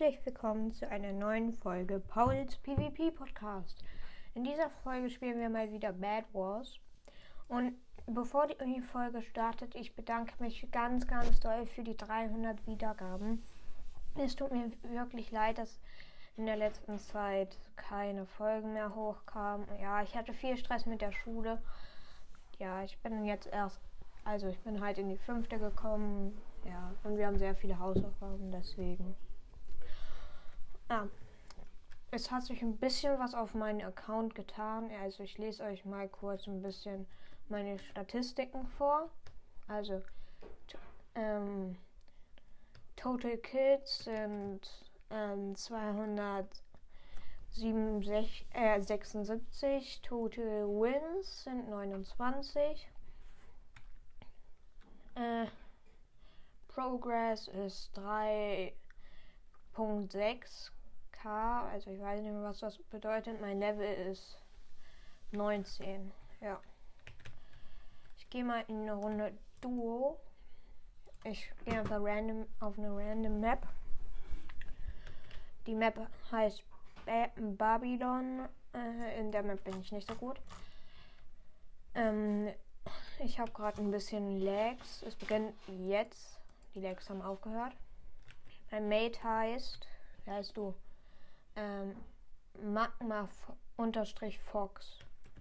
[0.00, 3.84] herzlich willkommen zu einer neuen Folge Pauls PvP Podcast.
[4.34, 6.78] In dieser Folge spielen wir mal wieder Bad Wars.
[7.48, 7.74] Und
[8.06, 13.42] bevor die Folge startet, ich bedanke mich ganz, ganz doll für die 300 Wiedergaben.
[14.16, 15.78] Es tut mir wirklich leid, dass
[16.38, 19.66] in der letzten Zeit keine Folgen mehr hochkamen.
[19.82, 21.60] Ja, ich hatte viel Stress mit der Schule.
[22.58, 23.82] Ja, ich bin jetzt erst,
[24.24, 26.40] also ich bin halt in die fünfte gekommen.
[26.64, 29.14] Ja, und wir haben sehr viele Hausaufgaben, deswegen.
[30.92, 31.06] Ah,
[32.10, 34.90] es hat sich ein bisschen was auf meinen Account getan.
[35.00, 37.06] Also ich lese euch mal kurz ein bisschen
[37.48, 39.08] meine Statistiken vor.
[39.68, 40.02] Also
[41.14, 41.76] ähm,
[42.96, 44.68] Total Kills sind
[45.10, 52.90] ähm, 276, äh, 76, Total Wins sind 29.
[55.14, 55.46] Äh,
[56.66, 60.72] Progress ist 3.6
[61.28, 63.40] also ich weiß nicht mehr, was das bedeutet.
[63.40, 64.38] Mein Level ist
[65.32, 66.12] 19.
[66.40, 66.60] Ja.
[68.16, 70.18] Ich gehe mal in eine Runde Duo.
[71.24, 73.66] Ich gehe einfach random auf eine random Map.
[75.66, 75.98] Die Map
[76.32, 76.62] heißt
[77.04, 78.48] ba Babylon.
[78.72, 80.40] Äh, in der Map bin ich nicht so gut.
[81.94, 82.48] Ähm,
[83.18, 85.02] ich habe gerade ein bisschen Lags.
[85.02, 86.40] Es beginnt jetzt.
[86.74, 87.74] Die Lags haben aufgehört.
[88.70, 89.86] Mein Mate heißt.
[90.24, 90.74] Wer heißt du?
[91.56, 91.96] Ähm,
[92.62, 93.28] Magma
[93.76, 94.98] unterstrich Fox.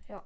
[0.08, 0.24] Ja.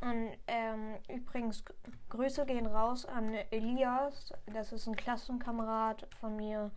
[0.00, 1.64] Und ähm, übrigens,
[2.10, 4.32] Grüße gehen raus an Elias.
[4.46, 6.70] Das ist ein Klassenkamerad von mir.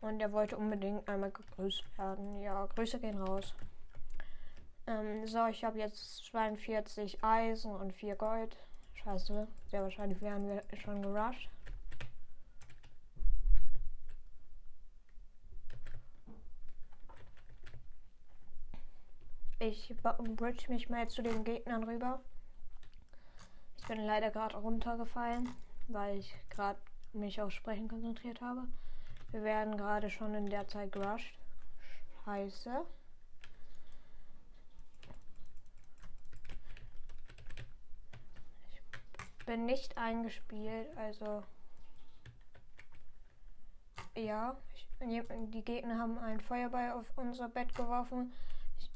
[0.00, 2.40] Und er wollte unbedingt einmal gegrüßt werden.
[2.40, 3.54] Ja, Grüße gehen raus.
[4.86, 8.56] Ähm, so, ich habe jetzt 42 Eisen und 4 Gold.
[8.94, 11.48] Scheiße, sehr wahrscheinlich wären wir schon gerusht.
[19.60, 22.20] Ich bridge mich mal zu den Gegnern rüber.
[23.76, 25.52] Ich bin leider gerade runtergefallen,
[25.88, 26.78] weil ich gerade
[27.12, 28.68] mich auf Sprechen konzentriert habe.
[29.32, 31.34] Wir werden gerade schon in der Zeit gerusht.
[32.24, 32.84] Scheiße.
[39.40, 41.42] Ich bin nicht eingespielt, also
[44.14, 44.86] ja, ich,
[45.50, 48.32] die Gegner haben einen Feuerball auf unser Bett geworfen.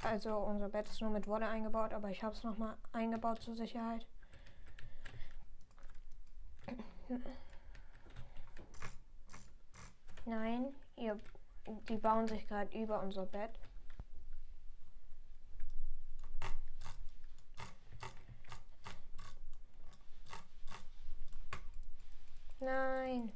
[0.02, 3.56] Also unser Bett ist nur mit Wolle eingebaut, aber ich habe es nochmal eingebaut zur
[3.56, 4.06] Sicherheit.
[10.24, 11.18] Nein, ihr,
[11.88, 13.58] die bauen sich gerade über unser Bett.
[22.60, 23.32] Nein.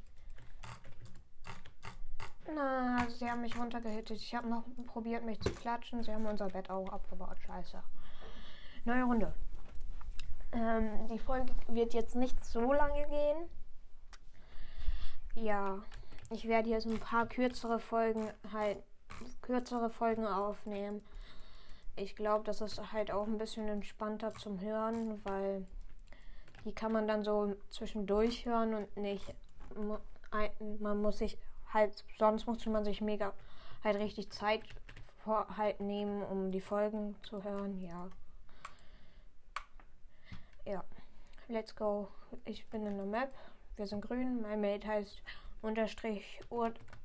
[2.54, 4.18] Na, sie haben mich runtergehittet.
[4.18, 6.02] Ich habe noch probiert, mich zu klatschen.
[6.02, 7.36] Sie haben unser Bett auch abgebaut.
[7.46, 7.82] Scheiße.
[8.84, 9.34] Neue Runde.
[10.52, 13.48] Ähm, die Folge wird jetzt nicht so lange gehen.
[15.34, 15.82] Ja,
[16.30, 18.82] ich werde jetzt ein paar kürzere Folgen halt
[19.42, 21.02] kürzere Folgen aufnehmen.
[21.96, 25.66] Ich glaube, das ist halt auch ein bisschen entspannter zum Hören, weil
[26.64, 29.34] die kann man dann so zwischendurch hören und nicht
[30.80, 31.38] man muss sich
[31.76, 33.32] halt, sonst musste man sich mega
[33.84, 34.62] halt richtig Zeit
[35.18, 37.80] vor, halt nehmen, um die Folgen zu hören.
[37.80, 38.08] Ja.
[40.64, 40.84] Ja.
[41.48, 42.08] Let's go.
[42.44, 43.32] Ich bin in der Map.
[43.76, 44.42] Wir sind grün.
[44.42, 45.22] Mein Mate heißt
[45.62, 46.40] unterstrich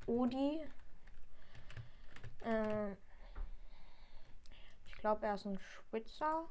[0.08, 0.66] Odi.
[2.44, 2.92] Äh,
[4.88, 6.46] ich glaube, er ist ein Schwitzer.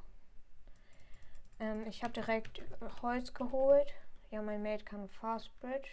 [1.58, 2.62] Ähm, ich habe direkt
[3.02, 3.93] Holz geholt.
[4.31, 5.88] Ja, mein Mate kann Fast Bridge.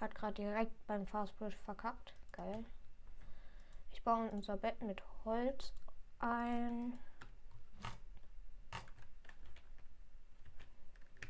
[0.00, 2.14] Hat gerade direkt beim Fastbridge verkackt.
[2.32, 2.64] Geil.
[3.92, 5.72] Ich baue unser Bett mit Holz
[6.20, 6.98] ein.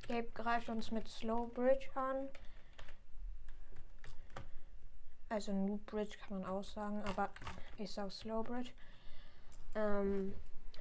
[0.06, 2.28] Gabe greift uns mit Slow Bridge an.
[5.28, 7.30] Also New Bridge kann man auch sagen, aber
[7.76, 8.72] ich sag Slow Bridge.
[9.74, 10.34] Ähm,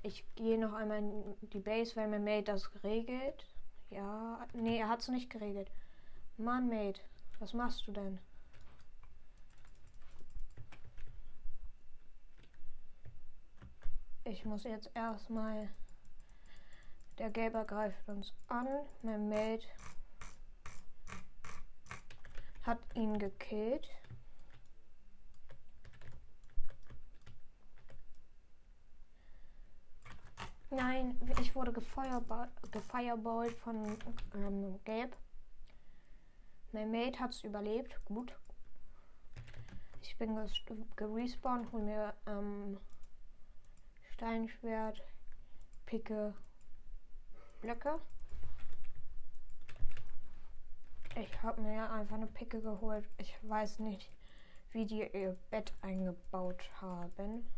[0.04, 3.46] ich gehe noch einmal in die Base, weil mir Mate das regelt.
[3.90, 5.70] Ja, nee, er hat es nicht geregelt.
[6.38, 7.02] Mann, Mate.
[7.40, 8.20] Was machst du denn?
[14.24, 15.70] Ich muss jetzt erstmal.
[17.18, 18.68] Der Gelber greift uns an.
[19.02, 19.66] Mein Mate
[22.64, 23.88] hat ihn gekillt.
[30.70, 33.98] Nein, ich wurde gefeierballt von
[34.36, 35.16] ähm, Gelb.
[36.72, 38.00] Mein Mate hat es überlebt.
[38.06, 38.36] Gut.
[40.02, 40.36] Ich bin
[40.96, 42.80] gerespawnt, hol mir ähm,
[44.14, 45.02] Steinschwert,
[45.86, 46.34] Picke,
[47.62, 48.00] Blöcke.
[51.16, 53.08] Ich habe mir einfach eine Picke geholt.
[53.18, 54.12] Ich weiß nicht,
[54.72, 57.52] wie die ihr Bett eingebaut haben.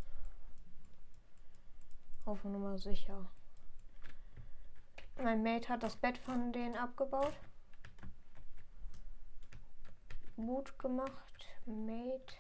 [2.26, 3.30] Auf Nummer sicher.
[5.22, 7.34] Mein Mate hat das Bett von denen abgebaut.
[10.46, 12.38] Gut gemacht, Mate.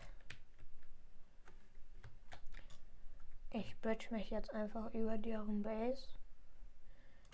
[3.51, 6.07] Ich bridge mich jetzt einfach über deren Base.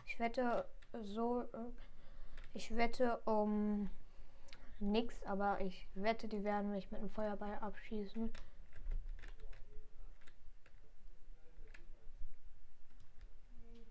[0.08, 0.68] Ich wette
[1.04, 1.46] so.
[2.56, 3.92] Ich wette um
[4.80, 8.34] nix, aber ich wette, die werden mich mit einem Feuerball abschießen.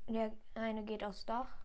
[0.09, 1.64] Der eine geht aufs Dach.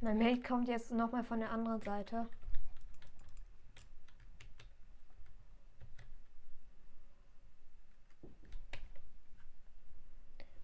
[0.00, 2.28] Mein Mate kommt jetzt nochmal von der anderen Seite.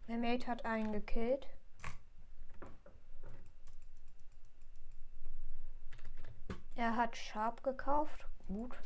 [0.07, 1.49] Mein Mate hat einen gekillt.
[6.77, 8.27] Er hat Sharp gekauft.
[8.47, 8.77] Gut.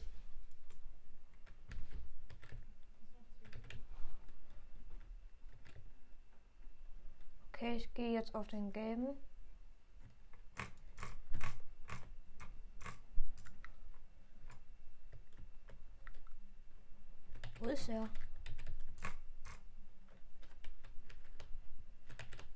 [7.52, 9.27] Okay, ich gehe jetzt auf den gelben.
[17.78, 18.08] Ist er?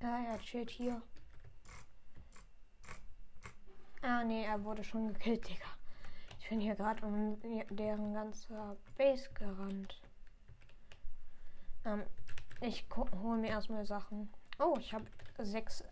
[0.00, 1.00] Ja, er chillt hier.
[4.02, 5.66] Ah, nee, er wurde schon gekillt, Digga.
[6.40, 7.40] Ich bin hier gerade um
[7.70, 10.02] deren ganzer Base gerannt.
[11.84, 12.02] Ähm,
[12.60, 14.32] ich hole mir erstmal Sachen.
[14.58, 15.06] Oh, ich habe
[15.38, 15.84] sechs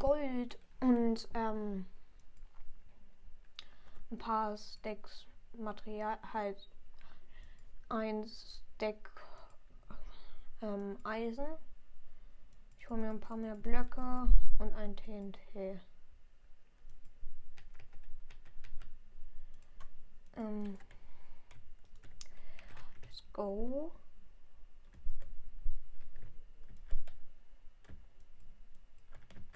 [0.00, 1.86] Gold und ähm,
[4.10, 6.68] ein paar Stacks Material, halt
[7.90, 9.10] ein Stack
[10.60, 11.46] ähm, Eisen.
[12.78, 15.80] Ich hole mir ein paar mehr Blöcke und ein TNT.
[20.36, 20.78] Ähm,
[23.02, 23.92] let's go.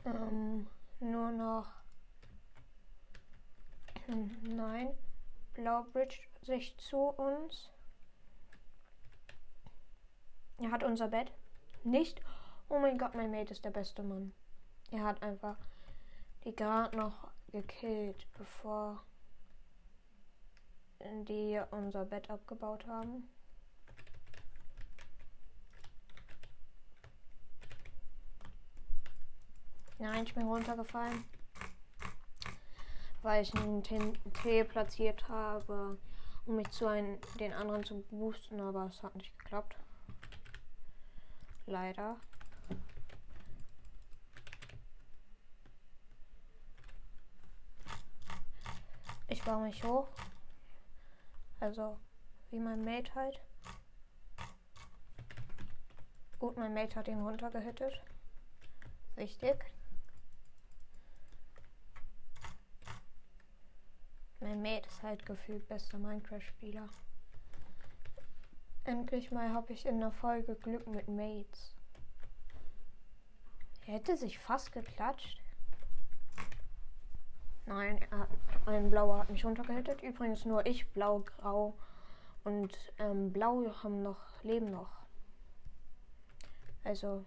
[0.05, 0.67] Ähm,
[1.00, 1.70] nur noch.
[4.43, 4.94] Nein.
[5.55, 7.70] Blaubridge sich zu uns.
[10.62, 11.32] Er hat unser Bett.
[11.82, 12.20] Nicht.
[12.69, 14.32] Oh mein Gott, mein Mate ist der beste Mann.
[14.93, 15.56] Er hat einfach
[16.44, 19.03] die gerade noch gekillt, bevor
[21.00, 23.29] die unser Bett abgebaut haben.
[29.99, 31.25] Nein, ich bin runtergefallen.
[33.23, 35.99] Weil ich einen TNT platziert habe,
[36.47, 39.76] um mich zu ein, den anderen zu boosten, aber es hat nicht geklappt.
[41.66, 42.16] Leider.
[49.28, 50.09] Ich baue mich hoch.
[51.61, 51.99] Also,
[52.50, 53.40] wie mein Mate halt.
[56.38, 58.02] Gut, mein Mate hat ihn runtergehittet.
[59.16, 59.64] Richtig.
[64.40, 66.88] Mein Mate ist halt gefühlt bester Minecraft-Spieler.
[68.85, 71.77] Endlich mal habe ich in der Folge Glück mit Mates.
[73.87, 75.41] Er hätte sich fast geklatscht.
[77.67, 78.01] Nein,
[78.67, 80.03] ein blauer hat mich runtergehittet.
[80.03, 81.75] Übrigens nur ich, blau, grau
[82.43, 84.91] und ähm, blau haben noch, leben noch.
[86.83, 87.25] Also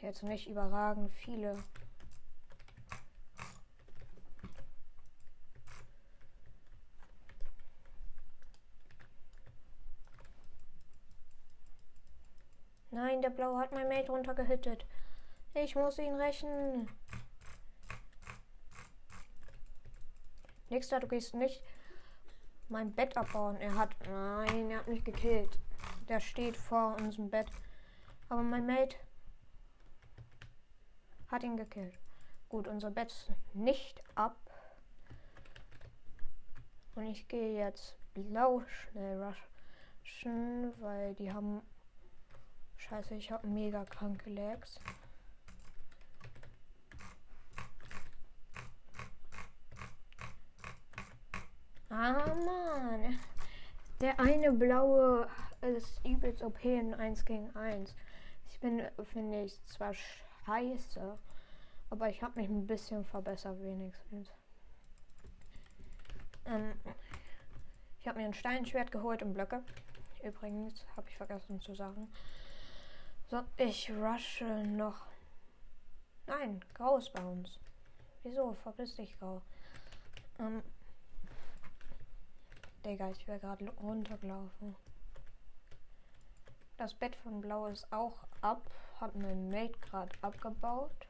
[0.00, 1.62] jetzt nicht überragend viele.
[12.90, 14.84] Nein, der Blaue hat mein Mate runtergehittet.
[15.54, 16.88] Ich muss ihn rächen.
[20.68, 21.62] Nächster, du gehst nicht
[22.68, 23.56] mein Bett abbauen.
[23.56, 23.94] Er hat.
[24.08, 25.58] Nein, er hat mich gekillt.
[26.08, 27.48] Der steht vor unserem Bett.
[28.28, 28.96] Aber mein Mate
[31.28, 31.98] hat ihn gekillt.
[32.48, 34.36] Gut, unser Bett ist nicht ab.
[36.96, 39.34] Und ich gehe jetzt blau schnell
[40.02, 41.62] rushen, weil die haben.
[42.88, 44.80] Scheiße, ich habe mega kranke Lags.
[51.90, 53.18] Ah, Mann.
[54.00, 55.28] Der eine blaue
[55.60, 57.94] ist übelst OP in 1 gegen 1.
[58.48, 61.18] Ich bin, finde ich, zwar scheiße,
[61.90, 64.32] Aber ich habe mich ein bisschen verbessert wenigstens.
[66.46, 66.72] Ähm,
[68.00, 69.62] ich habe mir ein Steinschwert geholt und Blöcke.
[70.24, 72.10] Übrigens, habe ich vergessen zu sagen.
[73.30, 75.06] So, ich rushe noch.
[76.26, 77.60] Nein, grau ist bei uns.
[78.24, 78.54] Wieso?
[78.64, 79.40] Verpiss dich, grau.
[80.40, 80.64] Ähm.
[82.84, 84.74] Digga, ich wäre gerade runtergelaufen.
[86.76, 88.68] Das Bett von Blau ist auch ab.
[89.00, 91.06] Hat mein Mate gerade abgebaut.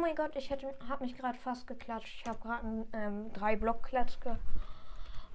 [0.00, 2.20] Mein Gott, ich hätte, habe mich gerade fast geklatscht.
[2.22, 4.34] Ich habe gerade ähm, drei Blockklatsch ge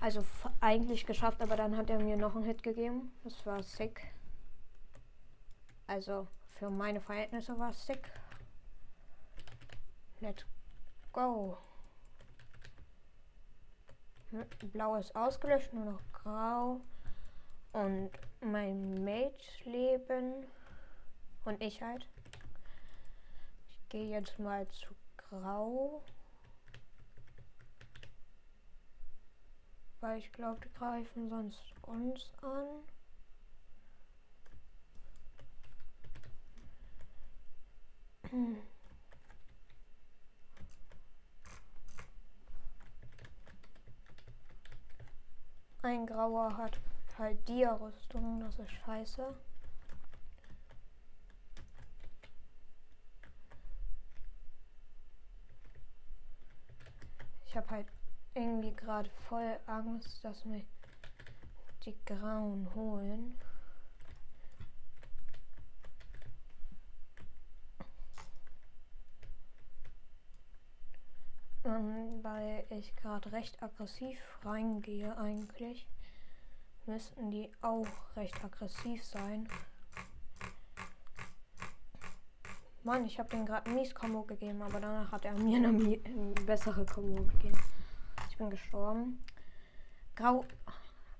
[0.01, 0.24] also
[0.60, 3.13] eigentlich geschafft, aber dann hat er mir noch einen Hit gegeben.
[3.24, 4.01] Das war sick.
[5.88, 8.12] Also für meine Verhältnisse war es sick.
[10.19, 10.45] Let's
[11.12, 11.57] go.
[14.74, 16.81] Blau ist ausgelöscht, nur noch grau.
[17.72, 20.45] Und mein Mate leben.
[21.45, 22.07] Und ich halt
[23.95, 26.03] gehe jetzt mal zu Grau.
[30.01, 32.83] Weil ich glaube, die greifen sonst uns an.
[45.83, 46.77] Ein Grauer hat
[47.17, 49.33] halt die Rüstung, das ist scheiße.
[57.65, 57.88] Habe halt
[58.34, 60.65] irgendwie gerade voll Angst, dass mich
[61.86, 63.38] die Grauen holen.
[71.63, 75.88] Ähm, weil ich gerade recht aggressiv reingehe eigentlich,
[76.86, 79.48] müssten die auch recht aggressiv sein.
[82.86, 86.34] Mann, ich habe den gerade mies Kombo gegeben, aber danach hat er mir eine, eine
[86.46, 87.58] bessere Kombo gegeben.
[88.30, 89.20] Ich bin gestorben.
[90.15, 90.46] Grau.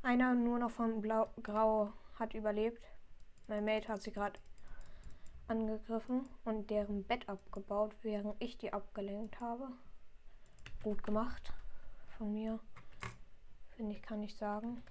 [0.04, 2.84] Einer nur noch von Blau, Grau hat überlebt.
[3.48, 4.40] Mein Mate hat sie gerade
[5.48, 9.68] angegriffen und deren Bett abgebaut, während ich die abgelenkt habe.
[10.84, 11.52] Gut gemacht
[12.20, 12.60] von mir.
[13.72, 14.84] Finde ich, kann ich sagen.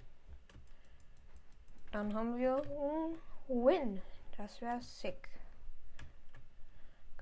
[1.93, 3.17] Dann haben wir einen
[3.47, 4.03] Win.
[4.37, 5.34] Das wäre sick.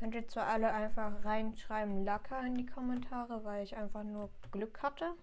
[0.02, 4.82] Könnt ihr zwar alle einfach reinschreiben Lacker in die Kommentare, weil ich einfach nur Glück
[4.82, 5.14] hatte.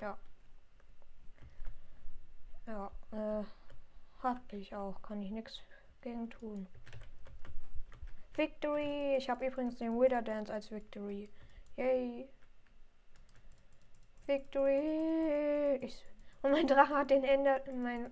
[0.00, 0.18] Ja.
[2.66, 3.44] Ja, äh,
[4.20, 5.00] hatte ich auch.
[5.00, 5.60] Kann ich nichts
[6.00, 6.66] gegen tun.
[8.34, 9.14] Victory!
[9.16, 11.30] Ich habe übrigens den Wither Dance als Victory.
[11.76, 12.28] Yay!
[14.26, 15.76] Victory!
[15.82, 16.04] Ich,
[16.42, 17.60] und mein Drache hat den Ender.
[17.72, 18.10] Mein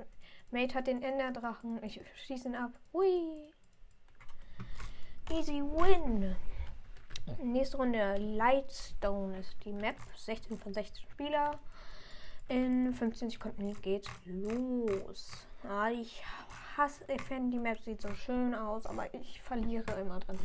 [0.53, 1.83] Mate hat den Enderdrachen.
[1.83, 2.71] Ich schieße ihn ab.
[2.93, 3.52] Hui!
[5.31, 6.37] Easy win.
[7.43, 9.97] Nächste Runde Lightstone ist die Map.
[10.17, 11.59] 16 von 16 Spieler.
[12.49, 15.47] In 15 Sekunden geht's los.
[15.67, 16.23] Ah, ich
[16.77, 20.39] hasse, ich finde die Map sieht so schön aus, aber ich verliere immer drin.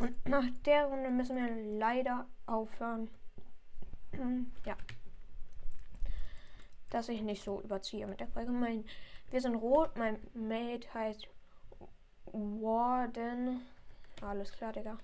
[0.00, 3.10] Und nach der Runde müssen wir leider aufhören.
[4.64, 4.76] ja.
[6.90, 8.52] Dass ich nicht so überziehe mit der Folge.
[8.52, 8.84] Mein,
[9.30, 11.28] wir sind rot, mein Mate heißt
[12.32, 13.62] Warden.
[14.22, 14.98] Alles klar, Digga.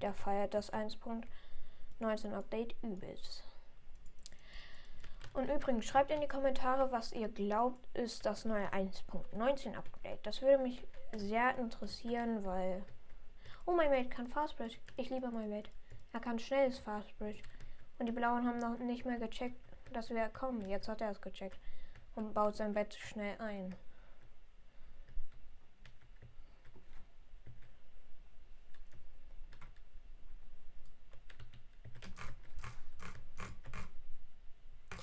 [0.00, 3.44] Der feiert das 1.19 Update übelst.
[5.34, 10.24] Und übrigens, schreibt in die Kommentare, was ihr glaubt, ist das neue 1.19 Update.
[10.24, 12.84] Das würde mich sehr interessieren, weil.
[13.66, 14.78] Oh, mein Mate kann Fastbridge.
[14.96, 15.70] Ich liebe mein Mate.
[16.12, 17.42] Er kann schnelles Fastbridge.
[17.98, 19.58] Und die Blauen haben noch nicht mehr gecheckt,
[19.92, 20.68] dass wir kommen.
[20.68, 21.58] Jetzt hat er es gecheckt.
[22.14, 23.74] Und baut sein Bett schnell ein.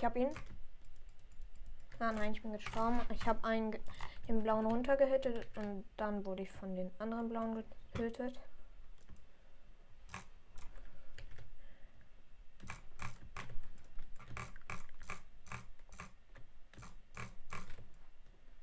[0.01, 0.31] Ich habe ihn.
[1.99, 3.01] Ah nein, ich bin gestorben.
[3.09, 3.77] Ich habe einen
[4.27, 8.39] den blauen runtergehittet und dann wurde ich von den anderen blauen getötet.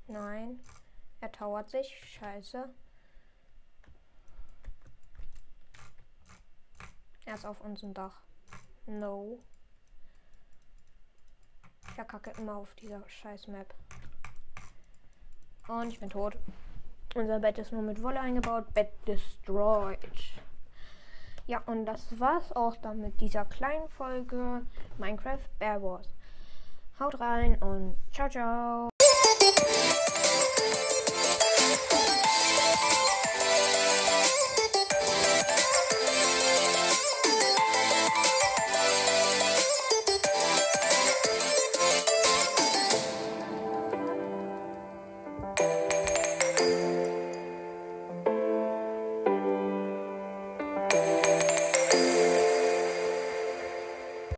[0.07, 0.59] Nein.
[1.21, 1.95] Er tauert sich.
[2.19, 2.69] Scheiße.
[7.23, 8.23] Er ist auf unserem Dach.
[8.85, 9.39] No
[11.99, 13.73] verkacke immer auf dieser scheiß Map.
[15.67, 16.37] Und ich bin tot.
[17.13, 18.73] Unser Bett ist nur mit Wolle eingebaut.
[18.73, 19.99] Bett destroyed.
[21.45, 24.61] Ja, und das war's auch dann mit dieser kleinen Folge
[24.97, 26.07] Minecraft Bear Wars.
[26.99, 28.89] Haut rein und ciao, ciao.